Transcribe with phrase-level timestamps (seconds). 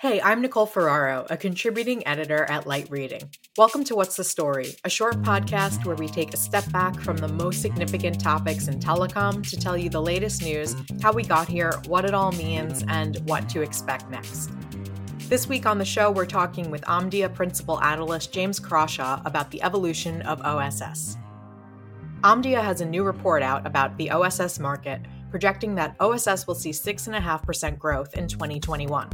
[0.00, 3.20] Hey, I'm Nicole Ferraro, a contributing editor at Light Reading.
[3.58, 7.18] Welcome to What's the Story, a short podcast where we take a step back from
[7.18, 11.48] the most significant topics in telecom to tell you the latest news, how we got
[11.48, 14.50] here, what it all means, and what to expect next.
[15.28, 19.62] This week on the show, we're talking with Omdia principal analyst James Crawshaw about the
[19.62, 21.18] evolution of OSS.
[22.22, 26.70] Omdia has a new report out about the OSS market, projecting that OSS will see
[26.70, 29.10] 6.5% growth in 2021.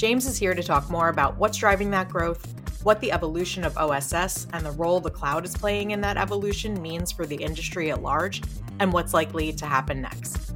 [0.00, 2.54] James is here to talk more about what's driving that growth,
[2.84, 6.80] what the evolution of OSS and the role the cloud is playing in that evolution
[6.80, 8.40] means for the industry at large,
[8.78, 10.54] and what's likely to happen next.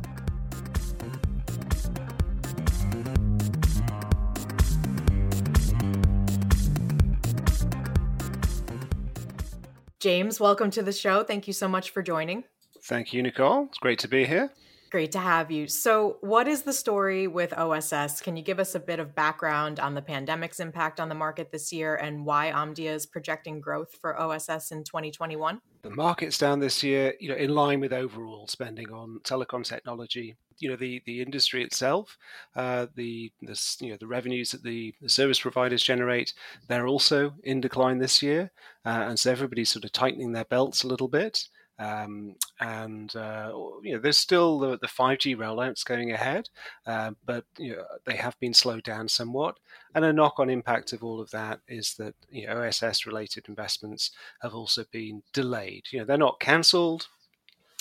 [10.00, 11.22] James, welcome to the show.
[11.22, 12.44] Thank you so much for joining.
[12.84, 13.66] Thank you, Nicole.
[13.66, 14.54] It's great to be here.
[14.94, 15.66] Great to have you.
[15.66, 18.20] So, what is the story with OSS?
[18.20, 21.50] Can you give us a bit of background on the pandemic's impact on the market
[21.50, 25.60] this year and why Omdia is projecting growth for OSS in 2021?
[25.82, 30.36] The market's down this year, you know, in line with overall spending on telecom technology.
[30.58, 32.16] You know, the the industry itself,
[32.54, 36.34] uh, the the you know the revenues that the, the service providers generate,
[36.68, 38.52] they're also in decline this year,
[38.86, 41.48] uh, and so everybody's sort of tightening their belts a little bit.
[41.78, 46.48] Um, and uh, you know, there's still the, the 5G rollouts going ahead,
[46.86, 49.58] uh, but you know, they have been slowed down somewhat.
[49.94, 54.10] And a knock-on impact of all of that is that you know, OSS-related investments
[54.42, 55.84] have also been delayed.
[55.90, 57.08] You know, they're not cancelled,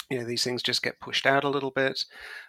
[0.09, 2.05] you know these things just get pushed out a little bit,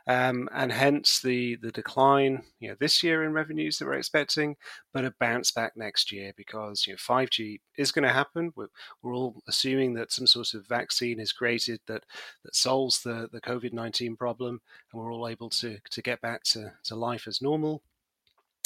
[0.07, 4.57] um, and hence the the decline you know this year in revenues that we're expecting,
[4.93, 8.53] but a bounce back next year because you know 5G is going to happen.
[8.57, 8.69] We're,
[9.03, 12.05] we're all assuming that some sort of vaccine is created that
[12.45, 14.61] that solves the the COVID nineteen problem,
[14.93, 17.83] and we're all able to to get back to to life as normal.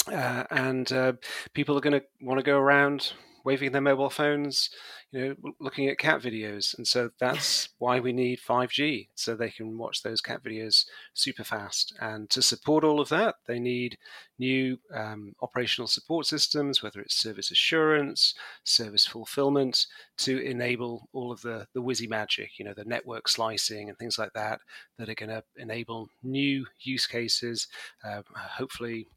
[0.07, 1.13] Uh, and uh,
[1.53, 4.69] people are going to want to go around waving their mobile phones,
[5.11, 6.77] you know, looking at cat videos.
[6.77, 11.43] And so that's why we need 5G, so they can watch those cat videos super
[11.43, 11.93] fast.
[11.99, 13.97] And to support all of that, they need
[14.37, 18.33] new um, operational support systems, whether it's service assurance,
[18.63, 19.85] service fulfillment,
[20.19, 24.19] to enable all of the, the whizzy magic, you know, the network slicing and things
[24.19, 24.59] like that,
[24.97, 27.67] that are going to enable new use cases,
[28.03, 29.07] uh, hopefully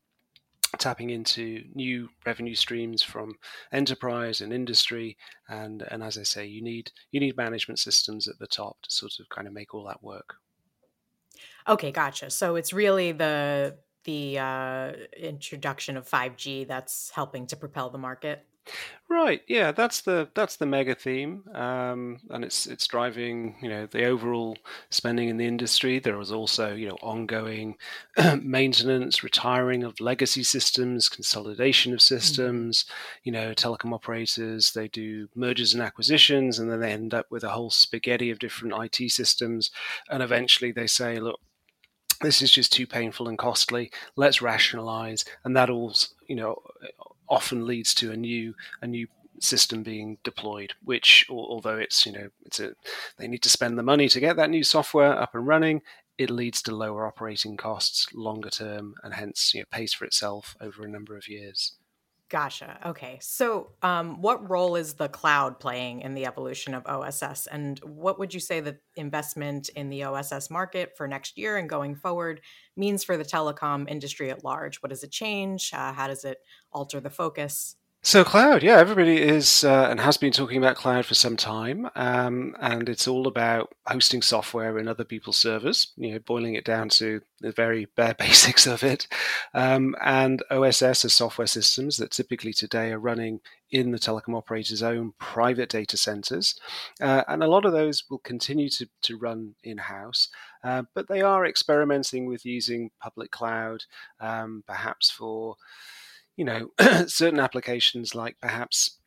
[0.78, 3.34] tapping into new revenue streams from
[3.72, 5.16] enterprise and industry
[5.48, 8.90] and and as i say you need you need management systems at the top to
[8.90, 10.34] sort of kind of make all that work.
[11.68, 12.30] Okay gotcha.
[12.30, 18.44] So it's really the the uh, introduction of 5g that's helping to propel the market
[19.12, 19.42] Right.
[19.46, 24.06] Yeah, that's the that's the mega theme, um, and it's it's driving you know the
[24.06, 24.56] overall
[24.88, 25.98] spending in the industry.
[25.98, 27.76] There is also you know ongoing
[28.40, 32.14] maintenance, retiring of legacy systems, consolidation of mm-hmm.
[32.14, 32.84] systems.
[32.84, 33.20] Mm-hmm.
[33.24, 37.44] You know, telecom operators they do mergers and acquisitions, and then they end up with
[37.44, 39.70] a whole spaghetti of different IT systems,
[40.08, 41.40] and eventually they say, look,
[42.22, 43.90] this is just too painful and costly.
[44.16, 45.92] Let's rationalize, and that all
[46.26, 46.62] you know
[47.32, 49.08] often leads to a new a new
[49.40, 52.74] system being deployed which although it's you know it's a
[53.16, 55.80] they need to spend the money to get that new software up and running
[56.18, 60.54] it leads to lower operating costs longer term and hence you know pays for itself
[60.60, 61.72] over a number of years
[62.32, 62.80] Gotcha.
[62.86, 63.18] Okay.
[63.20, 67.46] So, um, what role is the cloud playing in the evolution of OSS?
[67.46, 71.68] And what would you say the investment in the OSS market for next year and
[71.68, 72.40] going forward
[72.74, 74.78] means for the telecom industry at large?
[74.78, 75.74] What does it change?
[75.74, 76.38] Uh, how does it
[76.72, 77.76] alter the focus?
[78.04, 81.88] So cloud, yeah, everybody is uh, and has been talking about cloud for some time,
[81.94, 85.92] um, and it's all about hosting software in other people's servers.
[85.96, 89.06] You know, boiling it down to the very bare basics of it.
[89.54, 93.38] Um, and OSS are software systems that typically today are running
[93.70, 96.58] in the telecom operator's own private data centers,
[97.00, 100.28] uh, and a lot of those will continue to to run in house.
[100.64, 103.84] Uh, but they are experimenting with using public cloud,
[104.18, 105.54] um, perhaps for
[106.36, 106.70] you know,
[107.06, 108.98] certain applications like perhaps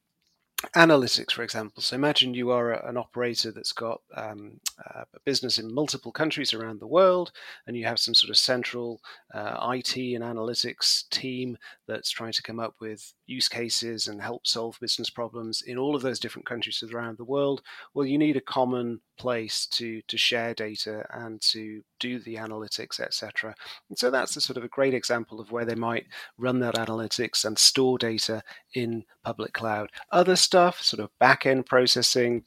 [0.73, 1.81] analytics, for example.
[1.81, 6.11] So imagine you are a, an operator that's got um, uh, a business in multiple
[6.11, 7.31] countries around the world,
[7.67, 9.01] and you have some sort of central
[9.33, 11.57] uh, IT and analytics team
[11.87, 15.95] that's trying to come up with use cases and help solve business problems in all
[15.95, 17.61] of those different countries around the world.
[17.93, 22.99] Well, you need a common place to to share data and to do the analytics,
[22.99, 23.55] etc.
[23.89, 26.05] And so that's a sort of a great example of where they might
[26.37, 28.43] run that analytics and store data
[28.73, 29.91] in public cloud.
[30.11, 32.43] Other stuff, sort of back end processing,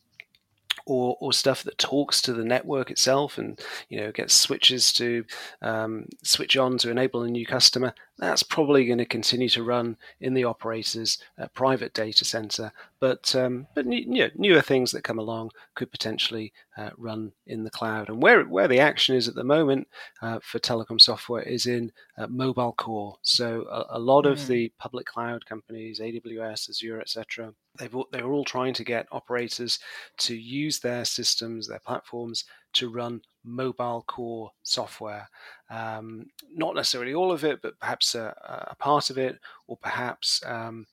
[0.88, 5.24] or, or stuff that talks to the network itself and you know gets switches to
[5.62, 9.96] um, switch on to enable a new customer that's probably going to continue to run
[10.20, 12.72] in the operator's uh, private data center.
[13.00, 17.62] But um, but you know, newer things that come along could potentially uh, run in
[17.62, 18.08] the cloud.
[18.08, 19.86] And where where the action is at the moment
[20.20, 24.32] uh, for telecom software is in uh, mobile core so a, a lot mm.
[24.32, 29.06] of the public cloud companies aws azure etc they've they were all trying to get
[29.10, 29.78] operators
[30.18, 32.44] to use their systems, their platforms
[32.74, 35.28] to run mobile core software.
[35.70, 38.34] Um, not necessarily all of it, but perhaps a,
[38.70, 40.86] a part of it, or perhaps um,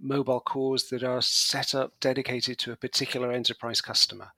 [0.00, 4.28] mobile cores that are set up dedicated to a particular enterprise customer.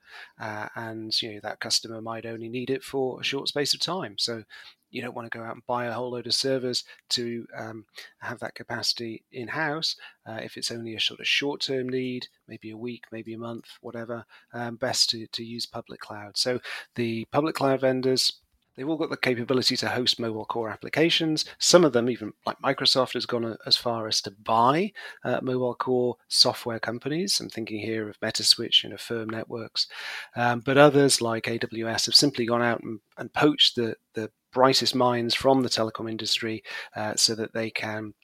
[0.41, 3.81] Uh, and you know that customer might only need it for a short space of
[3.81, 4.17] time.
[4.19, 4.45] So
[4.91, 7.85] you don't want to go out and buy a whole load of servers to um,
[8.19, 9.97] have that capacity in house.
[10.27, 13.39] Uh, if it's only a sort of short term need, maybe a week, maybe a
[13.39, 16.37] month, whatever, um, best to, to use public cloud.
[16.37, 16.61] So
[16.95, 18.41] the public cloud vendors
[18.81, 21.45] They've all got the capability to host mobile core applications.
[21.59, 25.75] Some of them, even like Microsoft, has gone as far as to buy uh, mobile
[25.75, 27.41] core software companies.
[27.41, 29.87] I'm thinking here of Metaswitch and Affirm Networks.
[30.35, 34.95] Um, but others, like AWS, have simply gone out and, and poached the, the brightest
[34.95, 36.63] minds from the telecom industry
[36.97, 38.15] uh, so that they can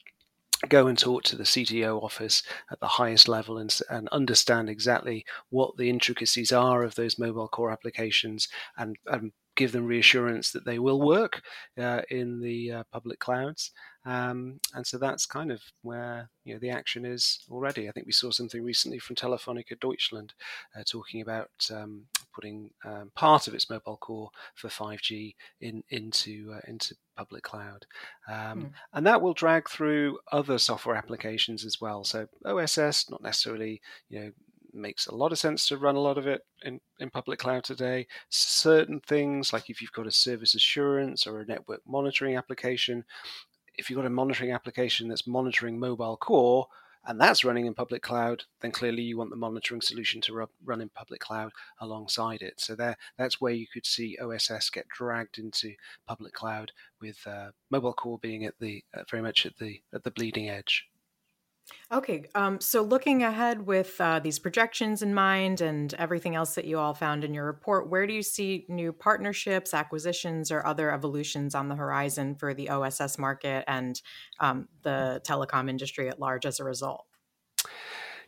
[0.69, 5.25] go and talk to the CTO office at the highest level and, and, understand exactly
[5.50, 10.64] what the intricacies are of those mobile core applications and, and give them reassurance that
[10.64, 11.43] they will work
[11.79, 13.73] uh, in the uh, public clouds.
[14.05, 17.88] Um, and so that's kind of where you know the action is already.
[17.88, 20.32] I think we saw something recently from Telefonica Deutschland
[20.79, 26.52] uh, talking about um, putting um, part of its mobile core for 5G in into
[26.55, 27.85] uh, into public cloud,
[28.31, 28.70] mm.
[28.93, 32.05] and that will drag through other software applications as well.
[32.05, 34.31] So OSS, not necessarily you know
[34.76, 37.64] makes a lot of sense to run a lot of it in, in public cloud
[37.64, 38.06] today.
[38.28, 43.05] Certain things, like if you've got a service assurance or a network monitoring application,
[43.75, 46.67] if you've got a monitoring application that's monitoring mobile core
[47.06, 50.81] and that's running in public cloud, then clearly you want the monitoring solution to run
[50.81, 52.55] in public cloud alongside it.
[52.61, 55.75] So there, that's where you could see OSS get dragged into
[56.08, 60.02] public cloud, with uh, mobile core being at the uh, very much at the at
[60.02, 60.87] the bleeding edge.
[61.91, 66.65] Okay, um, so looking ahead with uh, these projections in mind and everything else that
[66.65, 70.93] you all found in your report, where do you see new partnerships, acquisitions, or other
[70.93, 74.01] evolutions on the horizon for the OSS market and
[74.41, 77.07] um, the telecom industry at large as a result?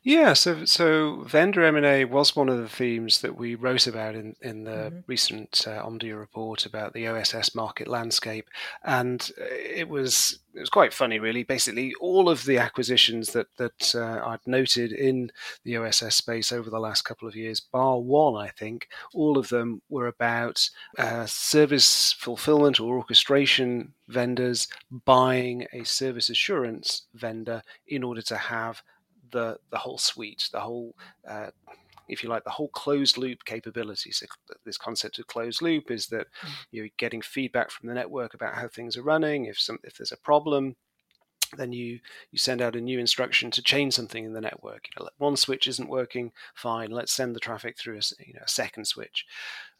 [0.04, 3.86] Yeah, so so vendor M and A was one of the themes that we wrote
[3.86, 4.98] about in in the mm-hmm.
[5.06, 8.48] recent uh, Omdia report about the OSS market landscape,
[8.84, 11.42] and uh, it was it was quite funny, really.
[11.42, 15.32] Basically, all of the acquisitions that that uh, I'd noted in
[15.64, 19.48] the OSS space over the last couple of years, bar one, I think, all of
[19.48, 28.04] them were about uh, service fulfillment or orchestration vendors buying a service assurance vendor in
[28.04, 28.82] order to have
[29.30, 30.94] the the whole suite, the whole
[31.28, 31.50] uh,
[32.08, 34.12] if you like, the whole closed loop capability.
[34.12, 34.26] So
[34.64, 36.50] this concept of closed loop is that mm.
[36.70, 39.44] you're getting feedback from the network about how things are running.
[39.44, 40.76] If some if there's a problem,
[41.56, 44.86] then you you send out a new instruction to change something in the network.
[44.88, 46.90] You know, one switch isn't working, fine.
[46.90, 49.24] Let's send the traffic through a, you know, a second switch.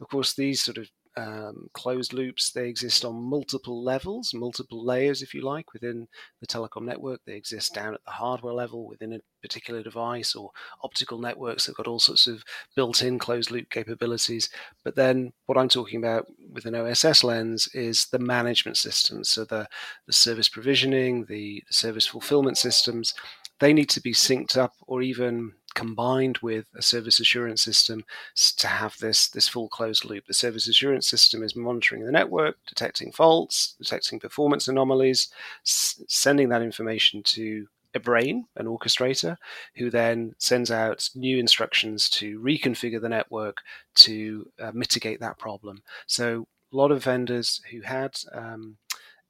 [0.01, 2.53] Of course, these sort of um, closed loops.
[2.53, 6.07] They exist on multiple levels, multiple layers, if you like, within
[6.41, 7.21] the telecom network.
[7.27, 10.51] They exist down at the hardware level within a particular device, or
[10.85, 12.45] optical networks that got all sorts of
[12.77, 14.49] built in closed loop capabilities.
[14.85, 19.29] But then what I'm talking about with an OSS lens is the management systems.
[19.31, 19.67] So the,
[20.07, 23.15] the service provisioning, the, the service fulfillment systems,
[23.59, 28.05] they need to be synced up or even combined with a service assurance system
[28.57, 30.27] to have this this full closed loop.
[30.27, 35.29] The service assurance system is monitoring the network, detecting faults, detecting performance anomalies,
[35.65, 39.37] s- sending that information to a brain, an orchestrator,
[39.77, 43.59] who then sends out new instructions to reconfigure the network
[43.95, 45.81] to uh, mitigate that problem.
[46.09, 48.77] So a lot of vendors who had um,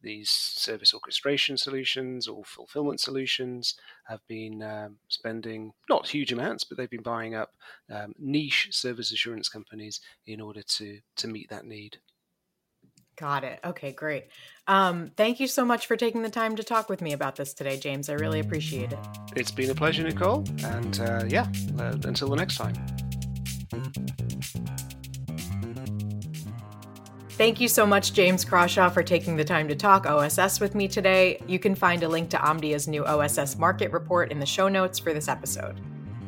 [0.02, 3.74] these service orchestration solutions or fulfillment solutions
[4.04, 7.52] have been um, spending not huge amounts, but they've been buying up
[7.90, 11.98] um, niche service assurance companies in order to to meet that need.
[13.16, 13.58] Got it.
[13.64, 14.28] Okay, great.
[14.68, 17.52] Um, thank you so much for taking the time to talk with me about this
[17.52, 18.08] today, James.
[18.08, 18.98] I really appreciate it.
[19.34, 20.44] It's been a pleasure, Nicole.
[20.62, 21.48] And uh, yeah,
[21.80, 22.74] uh, until the next time.
[27.38, 30.88] Thank you so much, James Crawshaw, for taking the time to talk OSS with me
[30.88, 31.40] today.
[31.46, 34.98] You can find a link to Omdia's new OSS market report in the show notes
[34.98, 35.80] for this episode.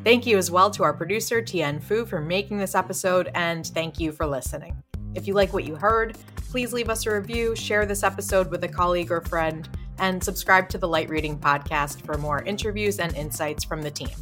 [0.04, 3.98] Thank you as well to our producer, Tian Fu, for making this episode, and thank
[3.98, 4.80] you for listening.
[5.16, 8.62] If you like what you heard, please leave us a review, share this episode with
[8.62, 13.16] a colleague or friend, and subscribe to the Light Reading Podcast for more interviews and
[13.16, 14.14] insights from the team.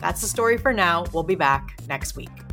[0.00, 1.04] That's the story for now.
[1.12, 2.47] We'll be back next week.